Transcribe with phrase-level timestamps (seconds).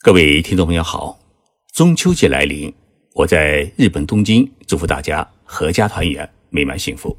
[0.00, 1.18] 各位听众朋友好，
[1.72, 2.72] 中秋节来临，
[3.14, 7.18] 我在日本东京祝福大家阖家团圆、美满幸福。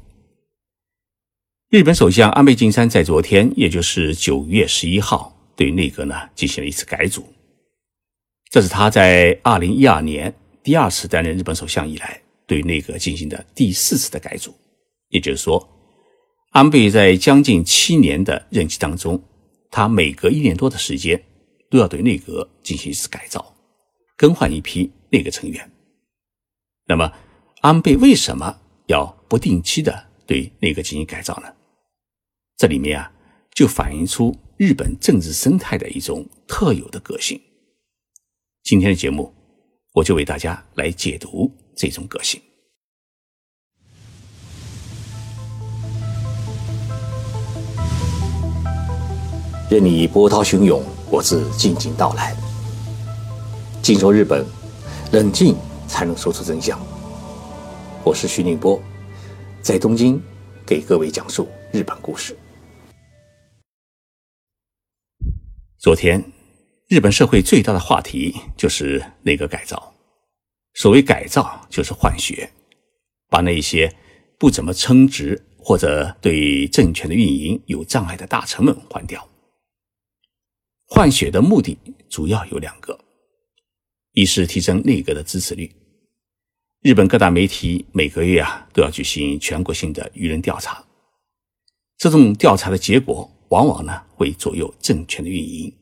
[1.68, 7.22] 日本首相安倍晋三在昨天，也就是九月十一号，对内阁呢进行了一次改组，
[8.48, 14.54] 这是他在二零一二年第二次担任日本首相以来对内阁进行的第四次的改组。
[15.10, 15.68] 也就是说，
[16.52, 19.22] 安倍在将近七年的任期当中，
[19.70, 21.22] 他每隔一年多的时间。
[21.70, 23.54] 都要对内阁进行一次改造，
[24.16, 25.72] 更换一批内阁成员。
[26.86, 27.10] 那么，
[27.60, 31.54] 安倍为什么要不定期的对内阁进行改造呢？
[32.56, 33.12] 这里面啊，
[33.54, 37.40] 就反映出日本政治生态的一种特有的个性。
[38.64, 39.32] 今天的节目，
[39.94, 42.40] 我就为大家来解读这种个性。
[49.70, 50.84] 任你波涛汹涌。
[51.08, 52.34] 我自静静到来。
[53.80, 54.44] 静说日本，
[55.12, 55.54] 冷静
[55.86, 56.76] 才能说出真相。
[58.04, 58.82] 我是徐宁波，
[59.62, 60.20] 在东京
[60.66, 62.36] 给各位讲述日本故事。
[65.78, 66.20] 昨天，
[66.88, 69.94] 日本社会最大的话题就是内阁改造。
[70.74, 72.50] 所谓改造，就是换血，
[73.28, 73.94] 把那些
[74.36, 79.24] 不怎么称职或者对政权的运营有障碍的大臣们换掉。
[80.92, 82.98] 换血的目的主要有两个：
[84.12, 85.70] 一是提升内阁的支持率。
[86.82, 90.84] 日本各大媒体每个月啊都要举行全国性的舆论调查，
[91.96, 95.72] 这种调查的结果往往呢会左右政权的运营，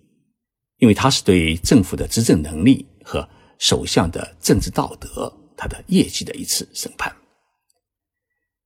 [0.77, 3.27] 因为它是对政府的执政能力和
[3.59, 7.11] 首相的政治道德、他的业绩的一次审判。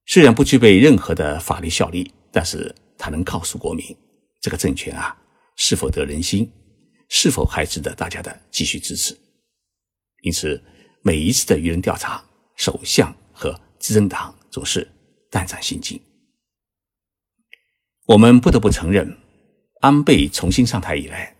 [0.07, 3.97] 虽然不具备任何的法律效力，但是它能告诉国民，
[4.41, 5.17] 这个政权啊。
[5.57, 6.51] 是否得人心？
[7.09, 9.15] 是否还值得大家的继续支持？
[10.23, 10.63] 因此，
[11.03, 12.25] 每一次的舆论调查，
[12.57, 14.91] 首相和执政党总是
[15.31, 16.01] 胆战心惊。
[18.07, 19.15] 我们不得不承认，
[19.81, 21.37] 安倍重新上台以来，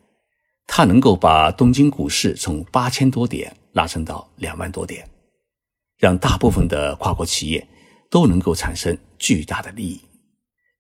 [0.67, 5.09] 他能够把东京股市从八千多点拉升到两万多点，
[5.97, 7.67] 让大部分的跨国企业
[8.11, 10.01] 都能够产生巨大的利益，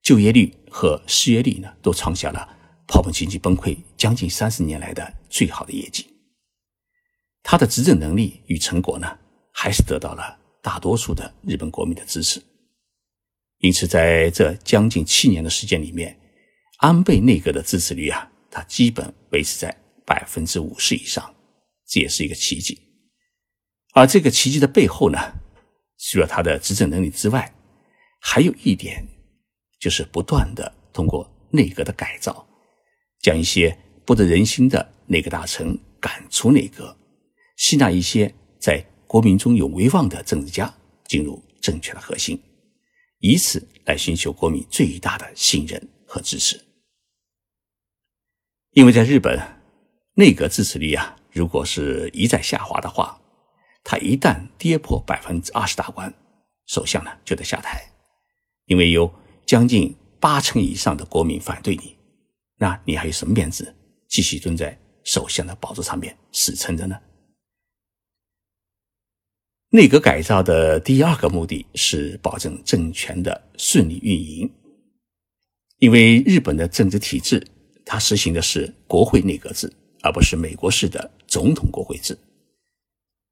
[0.02, 2.58] 就业率和失业率呢都创下了。
[2.92, 6.06] 泡沫经济崩溃将近三十年来的最好的业绩，
[7.42, 9.18] 他的执政能力与成果呢，
[9.50, 12.42] 还是得到了大多数的日本国民的支持。
[13.60, 16.20] 因此，在这将近七年的时间里面，
[16.80, 21.34] 安倍内阁的支持率啊，它基本维持在百分之五十以上，
[21.86, 22.78] 这也是一个奇迹。
[23.94, 25.18] 而这个奇迹的背后呢，
[25.96, 27.54] 除了他的执政能力之外，
[28.20, 29.02] 还有一点，
[29.80, 32.46] 就是不断的通过内阁的改造。
[33.22, 36.96] 将一些不得人心的内阁大臣赶出内阁，
[37.56, 40.72] 吸纳一些在国民中有威望的政治家
[41.06, 42.42] 进入政权的核心，
[43.20, 46.60] 以此来寻求国民最大的信任和支持。
[48.72, 49.38] 因为在日本，
[50.14, 53.20] 内阁支持率啊，如果是一再下滑的话，
[53.84, 56.12] 它一旦跌破百分之二十大关，
[56.66, 57.92] 首相呢就得下台，
[58.64, 59.12] 因为有
[59.46, 61.96] 将近八成以上的国民反对你。
[62.62, 63.74] 那你还有什么面子
[64.06, 66.96] 继续蹲在首相的宝座上面死撑着呢？
[69.70, 74.48] 内阁改造的第二个目的是保证政权的顺利运营，
[75.78, 77.44] 因为日本的政治体制
[77.84, 79.68] 它实行的是国会内阁制，
[80.00, 82.16] 而不是美国式的总统国会制。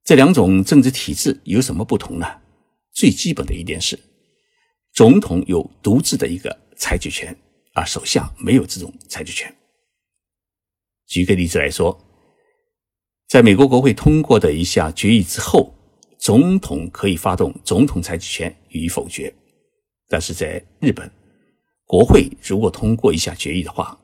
[0.03, 2.27] 这两种政治体制有什么不同呢？
[2.93, 3.97] 最基本的一点是，
[4.93, 7.33] 总统有独自的一个裁决权。
[7.81, 9.57] 而首相没有这种裁决权。
[11.07, 11.99] 举个例子来说，
[13.27, 15.75] 在美国国会通过的一项决议之后，
[16.19, 19.33] 总统可以发动总统裁决权予以否决；
[20.09, 21.11] 但是在日本，
[21.87, 23.99] 国会如果通过一项决议的话，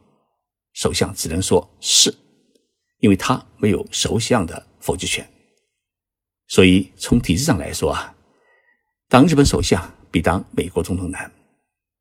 [0.73, 2.11] 首相只能说是，
[3.01, 5.29] 因为他没有首相的否决权。
[6.49, 8.17] 所以从体制上来说啊，
[9.07, 11.31] 当日本首相比当美国总统难。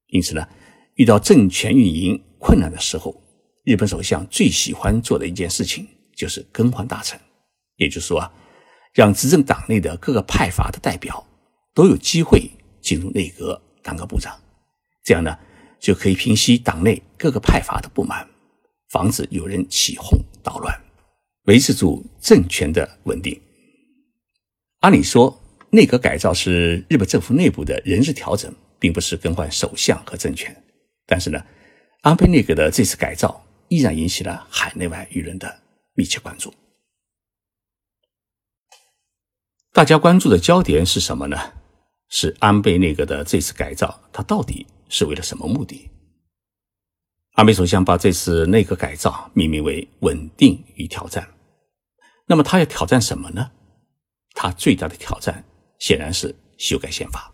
[0.08, 0.48] 因此呢。
[0.96, 3.16] 遇到政权运营困难的时候，
[3.64, 7.20] 日本首相最喜欢做的一件事情就是更换大臣，
[7.76, 8.32] 也就是说啊，
[8.94, 11.26] 让执政党内的各个派阀的代表
[11.74, 12.50] 都有机会
[12.82, 14.40] 进入内阁当个部长，
[15.04, 15.38] 这样呢
[15.80, 18.26] 就可以平息党内各个派阀的不满，
[18.90, 20.74] 防止有人起哄捣乱，
[21.44, 23.38] 维持住政权的稳定。
[24.80, 25.38] 按理说，
[25.72, 30.56] 内阁改造是日本政府内部的人事调整，并不是更换首相和政权。
[31.06, 31.44] 但是呢
[32.02, 35.62] 安倍内阁的这次改造依然引起了海内外舆论的
[35.94, 36.54] 密切关注。
[39.72, 41.54] 大家关注的焦点是什么呢？
[42.08, 45.90] 是安倍内阁的这次改造它到底是为了什么目的？
[47.34, 51.28] 安倍首相把这次内阁改造命名为稳定与挑战。
[52.28, 53.52] 那么他要挑战什么呢？
[54.34, 55.44] 他最大的挑战
[55.80, 57.32] 显然是修改宪法。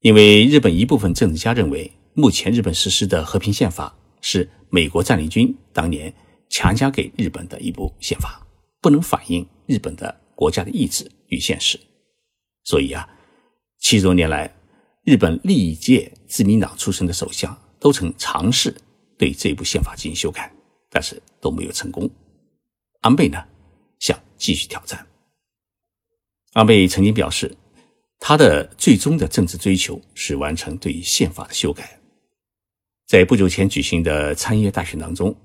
[0.00, 6.12] 因为日本一部分政治家认为目前日本实施的和平宪法是美国占领军当年
[6.48, 8.46] 强加给日本的一部宪法，
[8.80, 10.22] 不能反映日本的。
[10.34, 11.78] 国家的意志与现实，
[12.64, 13.08] 所以啊，
[13.78, 14.52] 七十多年来，
[15.04, 18.74] 日本历届自民党出身的首相都曾尝试
[19.16, 20.52] 对这部宪法进行修改，
[20.90, 22.10] 但是都没有成功。
[23.02, 23.38] 安倍呢，
[24.00, 25.06] 想继续挑战。
[26.54, 27.56] 安倍曾经表示，
[28.18, 32.00] 他的最终的政治追求是完成对宪法的修改。
[33.12, 35.36] 在不久前举行的参议院大选当中，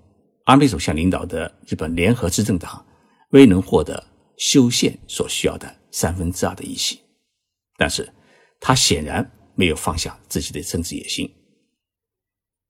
[0.45, 2.85] 安倍首相领导的日本联合执政党
[3.31, 4.01] 未能获得。
[4.37, 6.97] 修宪所需要的三分之二的议席，
[7.75, 8.07] 但是
[8.61, 11.29] 他显然没有放下自己的政治野心。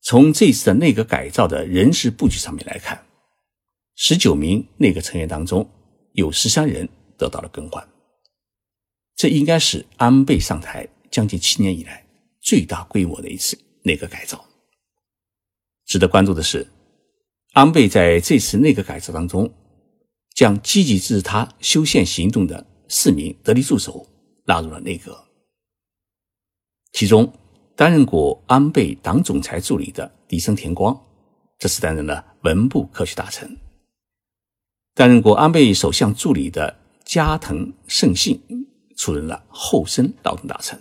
[0.01, 3.05] 从这次的内阁改造的人事布局上面来看，
[3.95, 5.69] 十九名内阁成员当中
[6.13, 6.89] 有十三人
[7.19, 7.88] 得到了更换，
[9.15, 12.03] 这应该是安倍上台将近七年以来
[12.41, 14.43] 最大规模的一次内阁改造。
[15.88, 16.68] 值得关注的是，
[17.54, 19.51] 安倍在这次内阁改造当中。
[20.36, 24.06] 将积极支持他修宪行动的四名得力助手
[24.45, 25.25] 纳入了内阁，
[26.92, 27.34] 其中
[27.75, 30.95] 担任过安倍党总裁助理的底生田光，
[31.57, 33.50] 这次担任了文部科学大臣；
[34.94, 38.39] 担任过安倍首相助理的加藤胜信
[38.95, 40.78] 出任了厚生劳动大臣；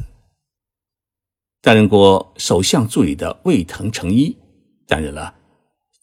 [1.62, 4.36] 担任过首相助理的卫藤诚一
[4.86, 5.34] 担任了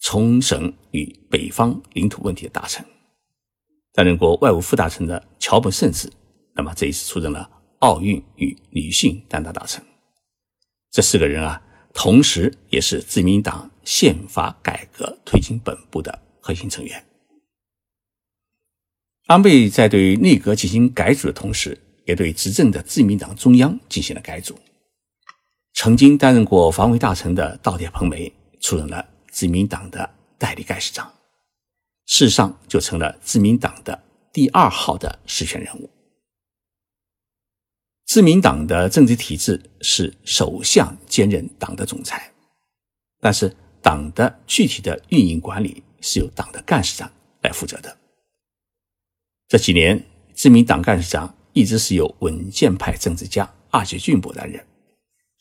[0.01, 2.85] 冲绳与北方领土问题的大臣。
[3.94, 6.12] 担任过外务副大臣的桥本圣子，
[6.56, 7.50] 那么这一次出任了
[7.80, 9.83] 奥运与女性担当大臣。
[10.89, 11.62] 这四个人啊，
[11.94, 17.06] 同时也是自民党宪法改革推进本部的核心成员。
[19.27, 24.57] 安倍在对内阁进行改组的同时，也对执政的自民党中央进行了改组。
[25.74, 28.31] 曾经担任过防卫大臣的稻田朋美
[28.63, 31.13] 出任了自民党的代理干事长。
[32.06, 34.01] 事实上，就成了自民党的
[34.31, 35.89] 第二号的实权人物。
[38.06, 42.31] 自民党的政治体制是首相兼任党的总裁，
[43.19, 47.12] 但是党的具体的运营管理是由党的干事长
[47.42, 47.98] 来负责的。
[49.48, 50.01] 这几年，
[50.33, 54.66] 自民党干事长一直是由稳健派政治家二阶俊博担任。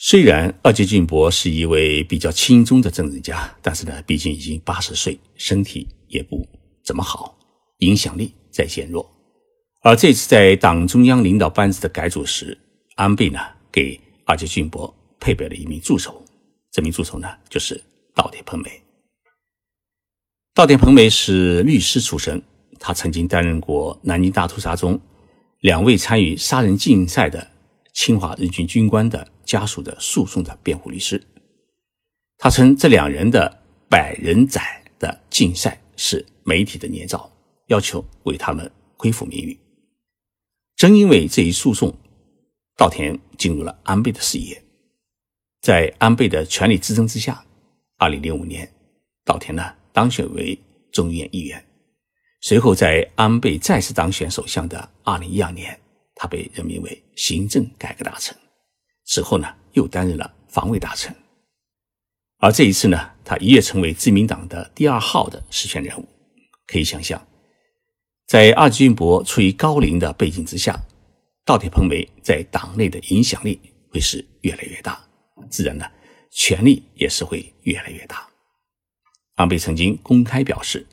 [0.05, 5.87] 虽然二阶俊博是一位比较轻松的政治家，但是呢，毕竟已经八十岁，身体。
[6.09, 6.47] 也不
[6.85, 7.39] 怎么好，
[7.79, 9.09] 影响力在减弱。
[9.81, 12.59] 而这次在党中央领导班子的改组时，
[12.97, 13.39] 安倍呢
[13.71, 16.23] 给二阶俊博配备了一名助手，
[16.71, 17.81] 这名助手呢就是
[18.15, 18.83] 稻田朋美。
[20.53, 22.43] 稻田朋美是律师出身，
[22.79, 25.01] 他曾经担任过南京大屠杀中
[25.61, 27.52] 两位参与杀人竞赛的
[27.93, 31.23] 侵华日军军官的家属的诉讼的辩护律师。
[32.39, 34.63] 他称这两人的百人斩
[34.99, 35.79] 的竞赛。
[35.95, 37.31] 是媒体的捏造，
[37.67, 39.57] 要求为他们恢复名誉。
[40.75, 41.95] 正因为这一诉讼，
[42.77, 44.61] 稻田进入了安倍的视野。
[45.61, 47.45] 在安倍的全力支撑之下，
[47.99, 48.69] 二零零五年，
[49.25, 50.59] 稻田呢当选为
[50.91, 51.65] 众议院议员。
[52.41, 55.79] 随后，在安倍再次当选首相的二零一二年，
[56.23, 58.37] 他被任命为行政改革大臣。
[59.05, 61.13] 此后呢，又担任了防卫大臣。
[62.39, 66.07] 而这一次呢，他一跃成为自民党的第二号的实权人物。
[66.65, 67.21] 可以想象，
[68.29, 70.81] 在二阶俊博处于高龄的背景之下，
[71.45, 73.61] 稻田朋美在党内的影响力
[73.91, 75.05] 会是越来越大，
[75.51, 75.85] 自然呢，
[76.31, 78.29] 权力也是会越来越大。
[79.35, 80.87] 安倍曾经公开表示，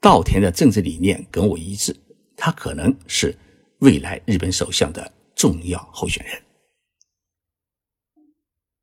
[0.00, 1.94] 稻田的政治理念跟我一致，
[2.38, 3.36] 他可能是
[3.80, 6.42] 未来日本首相的重要候选人。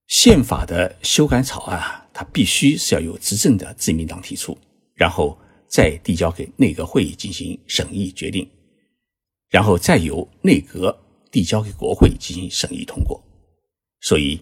[0.07, 4.57] 宪法的修改草案啊，它必须是要由执政的自民党提出，
[4.95, 5.37] 然后
[5.67, 8.49] 再递交给内阁会议进行审议决定，
[9.49, 10.97] 然后再由内阁
[11.31, 13.21] 递交给国会进行审议通过。
[14.01, 14.41] 所以，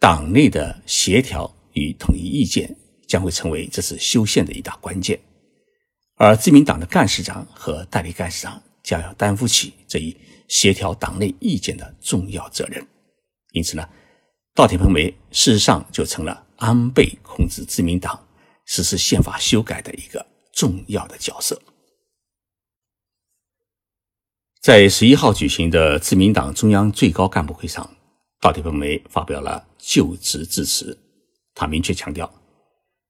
[0.00, 2.74] 党内的协调与统一意见
[3.06, 5.20] 将会成为这次修宪的一大关键，
[6.16, 10.16] 而自民党的干事长和代理干事长将要担负起这一
[10.48, 12.86] 协调党内意见的重要责任。
[13.52, 13.88] 因此呢。
[14.54, 18.22] 稻田朋美事实上就成了安倍控制自民党
[18.66, 21.58] 实施宪法修改的一个重要的角色。
[24.60, 27.96] 在十一号举行的自民党中央最高干部会上，
[28.42, 30.98] 稻田朋美发表了就职致辞。
[31.54, 32.30] 他明确强调：“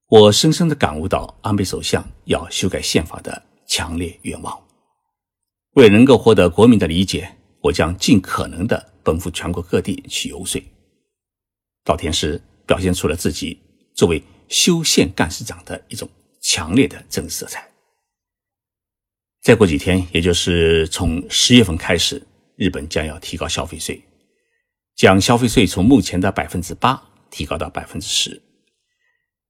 [0.06, 4.56] 我深深的感悟到安倍首相要修改宪法的强烈愿望。
[5.74, 10.62] 为能够获得国民的理解，我将尽可能的奔赴全国各地去游说。”
[11.84, 13.58] 稻田是表现出了自己
[13.94, 16.08] 作为修宪干事长的一种
[16.40, 17.68] 强烈的政治色彩。
[19.40, 22.24] 再过几天，也就是从十月份开始，
[22.54, 24.00] 日本将要提高消费税，
[24.94, 28.40] 将消费税从目前的百分之八提高到百分之十。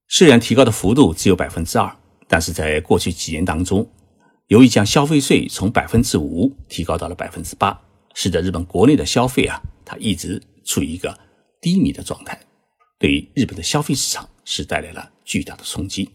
[0.07, 1.95] 虽然提高的幅度只有百分之二，
[2.27, 3.87] 但是在过去几年当中，
[4.47, 7.79] 由于将消费税从百分之五提高到了百分之八，
[8.13, 11.17] 使得日本国内的消费啊，它一直处于一个
[11.61, 12.39] 低迷的状态，
[12.99, 16.09] 对于日本的消费市场是带来了巨大的冲击。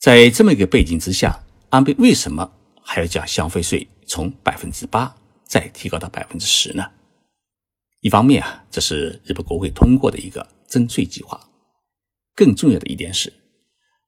[0.00, 1.40] 在这么一个背景之下。
[1.70, 2.52] 安倍为什么
[2.84, 5.12] 还要将消费税从百分之八
[5.42, 6.88] 再提高到百分之十呢？
[8.00, 11.36] 一方面啊，这是日本国会通过的一个增税计划；
[12.36, 13.32] 更重要的一点是，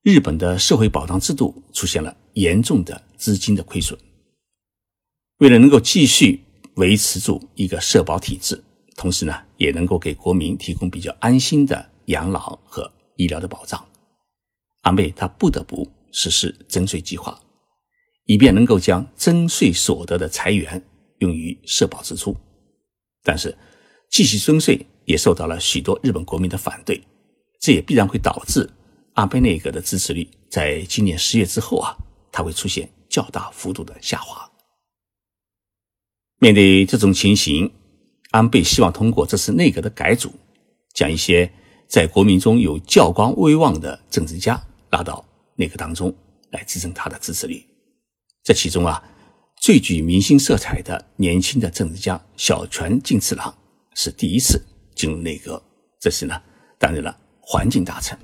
[0.01, 3.97] 日本的社会保障制度出现了严重的资金的亏损。
[5.39, 6.43] 为了能够继续
[6.75, 8.63] 维持住一个社保体制，
[8.95, 13.83] 同时呢，也能够给国民提供比较安心的养老和医疗的保障，
[14.81, 17.39] 安倍他不得不实施增税计划。
[18.25, 20.83] 以便能够将征税所得的财源
[21.19, 22.35] 用于社保支出，
[23.23, 23.57] 但是
[24.11, 27.01] 继续征税也受到了许多日本国民的反对，
[27.61, 28.69] 这也必然会导致
[29.13, 31.95] 安倍内阁的支持率在今年十月之后啊，
[32.37, 34.47] 它会出现较大幅度的下滑。
[36.37, 37.73] 面对这种情形，
[38.29, 40.31] 安倍希望通过这次内阁的改组，
[40.93, 41.51] 将一些
[41.87, 45.25] 在国民中有较高威望的政治家拉到
[45.55, 46.15] 内阁当中
[46.51, 47.65] 来支撑他的支持率。
[48.43, 49.03] 这其中啊，
[49.59, 53.51] 最具明星色彩的年轻的政治家小泉进次郎
[53.95, 54.63] 是第一次
[54.93, 55.59] 进入内阁，
[55.99, 56.39] 这时呢
[56.77, 58.15] 担任了环境大臣。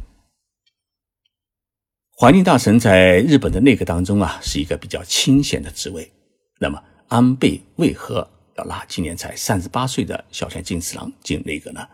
[2.24, 6.10] 环境大臣在日本的内阁当中啊是一个比较清闲的职位。
[6.58, 8.26] 那么安倍为何
[8.56, 11.86] 要拉今年才三十八岁的小泉进次郎进内阁呢？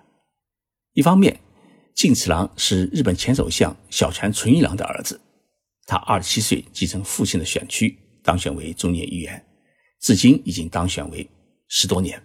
[0.94, 1.36] 一方面，
[1.96, 5.20] 进次郎是日本前首相小泉纯一郎的儿子，
[5.88, 7.98] 他二十七岁继承父亲的选区。
[8.22, 9.44] 当选为中年议员，
[10.00, 11.28] 至今已经当选为
[11.70, 12.22] 十多年，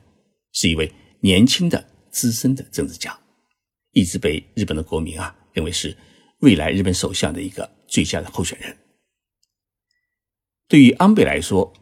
[0.53, 3.19] 是一位年轻的资深的政治家，
[3.93, 5.97] 一直被日本的国民啊认为是
[6.45, 8.77] 未来日本首相的一个最佳的候选人。
[10.69, 11.73] 对于安倍来说，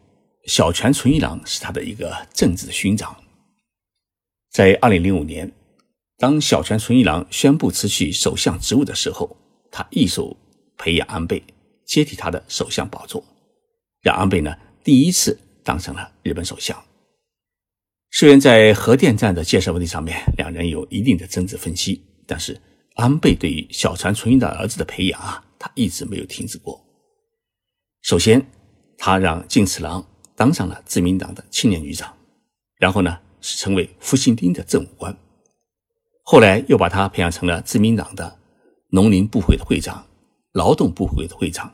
[0.45, 3.13] 小泉纯一郎是他的一个政治勋章。
[4.49, 5.51] 在二零零五年，
[6.17, 9.35] 当小泉纯一郎宣布辞去首相职务的时候，
[9.69, 10.37] 他一手
[10.77, 11.43] 培养安倍
[11.85, 13.21] 接替他的首相宝座。
[14.01, 16.81] 让安倍呢第一次当上了日本首相。
[18.11, 22.61] 虽然在核电站的建设问题上面，两人有一定的争执分歧，但是
[22.95, 26.83] 安倍对于小泉纯一的儿子的培养啊，他一直没有停止过。
[28.01, 28.45] 首先，
[28.97, 32.15] 他让近次郎当上了自民党的青年局长，
[32.77, 35.17] 然后呢是成为复兴町的政务官，
[36.23, 38.39] 后来又把他培养成了自民党的
[38.89, 40.05] 农林部会的会长、
[40.51, 41.73] 劳动部会的会长，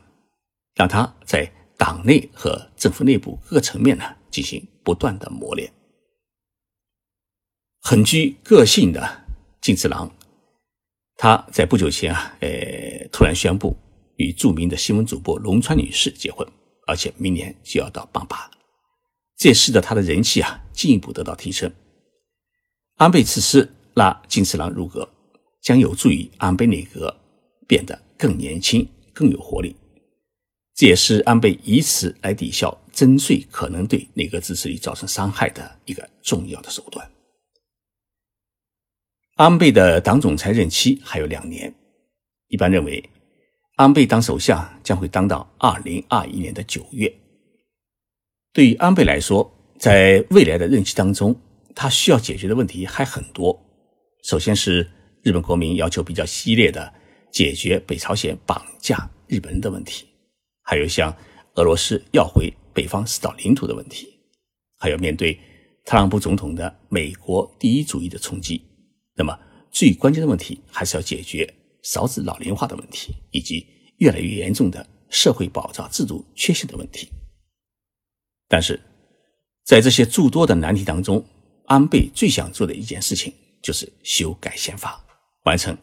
[0.76, 1.52] 让他在。
[1.80, 5.72] 党内和政府内部各个层面呢进行不断的磨练。
[7.80, 9.24] 很具个性的
[9.62, 10.14] 金次郎，
[11.22, 13.76] 他在不久前啊，呃，突然宣布
[14.16, 16.48] 与著名的新闻主播龙川女士结婚，
[16.88, 18.50] 而且明年就要到棒八，
[19.36, 21.70] 这也使得他的人气啊进一步得到提升。
[22.96, 25.10] 安倍此次拉金次郎入阁，
[25.62, 27.14] 将有助于安倍内阁
[27.68, 29.76] 变得更年轻、更有活力。
[30.74, 37.06] 这也是安倍以此来抵消增税可能对内阁支持率造成伤害的一个重要的手段。
[39.40, 41.74] 安倍的党总裁任期还有两年，
[42.50, 43.02] 一般认为，
[43.78, 47.10] 安倍当首相将会当到二零二一年的九月。
[48.52, 51.34] 对于安倍来说，在未来的任期当中，
[51.74, 53.58] 他需要解决的问题还很多。
[54.26, 54.86] 首先是
[55.24, 56.94] 日本国民要求比较激烈的
[57.32, 60.06] 解决北朝鲜绑架日本人的问题。
[60.64, 61.16] 还有像
[61.54, 64.06] 俄罗斯要回北方四岛领土的问题，
[64.80, 65.40] 还有面对
[65.86, 68.62] 特朗普总统的美国第一主义的冲击，
[69.20, 69.38] 那么
[69.70, 77.10] 最关键的问题还是要解决少子老龄化的问题，以及越来越严重的社会保障制度缺陷的问题。
[78.48, 78.80] 但是，
[79.66, 81.24] 在这些诸多的难题当中，
[81.66, 85.04] 安倍最想做的一件事情就是修改宪法，
[85.44, 85.78] 完成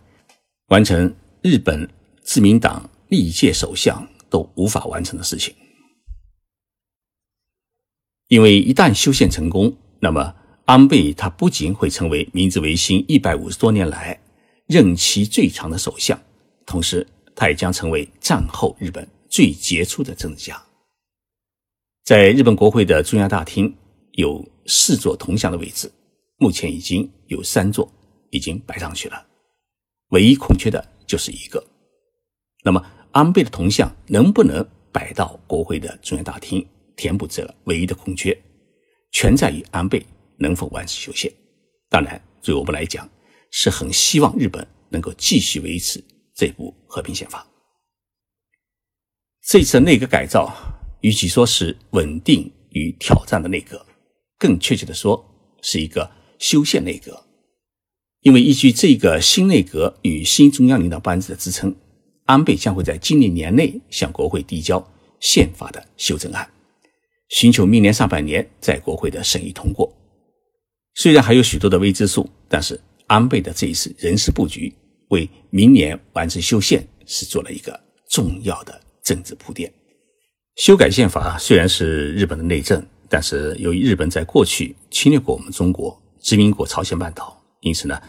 [0.68, 1.88] 完成日本
[2.22, 4.08] 自民党历届首相。
[4.28, 5.54] 都无法完成的事情。
[8.26, 10.34] 因为一旦修宪成功，那么
[10.66, 14.20] 安倍他不仅会成为明治维新一百五十多年来
[14.66, 16.20] 任期最长的首相，
[16.66, 17.06] 同时
[17.36, 20.60] 他也将成为战后日本最杰出的政治家。
[22.04, 23.72] 在日本国会的中央大厅
[24.12, 25.90] 有四座铜像的位置，
[26.36, 27.88] 目前已经有三座
[28.30, 29.24] 已经摆上去了，
[30.08, 31.64] 唯一空缺的就是一个。
[32.64, 36.66] 那么安倍的铜像能不能摆到国会的中央大厅？
[36.96, 38.36] 填补这唯一的空缺，
[39.12, 40.04] 全在于安倍
[40.38, 41.32] 能否完成修宪。
[41.88, 43.08] 当然，对我们来讲，
[43.50, 46.02] 是很希望日本能够继续维持
[46.34, 47.46] 这部和平宪法。
[49.48, 50.52] 这次内阁改造，
[51.00, 53.86] 与其说是稳定与挑战的内阁，
[54.38, 55.24] 更确切的说，
[55.62, 57.24] 是一个修宪内阁。
[58.22, 61.72] 因为依据这个新内阁与新中央领导班子的支撑，
[62.24, 64.84] 安倍将会在今年年内向国会递交
[65.20, 66.50] 宪法的修正案。
[67.28, 69.92] 寻求明年上半年在国会的审议通过。
[70.96, 74.74] 虽然还有许多的未知数，但是安倍的这一次人事布局，
[75.08, 79.72] 为明年完成修宪是做了一个重要的政治铺垫。
[80.56, 88.00] 修改宪法虽然是日本的内政，但是由于日本在过去侵略过我们中国，殖民过朝鲜半岛，因此呢，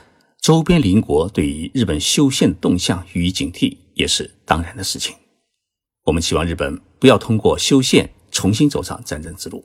[0.42, 5.14] 周边邻国对于日本修宪动向予以警惕，也是当然的事情。
[6.06, 8.10] 我们期望日本不要通过修宪。
[8.30, 9.64] 重新走上战争之路，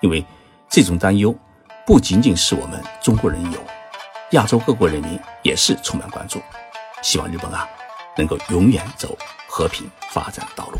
[0.00, 0.24] 因为
[0.70, 1.36] 这种担忧
[1.86, 3.62] 不仅仅是我们中国人有，
[4.30, 6.40] 亚洲各国人民也是充满关注。
[7.02, 7.68] 希望日本啊，
[8.16, 9.14] 能够永远走
[9.46, 10.78] 和平发展道路。